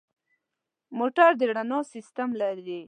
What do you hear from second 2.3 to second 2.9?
لري.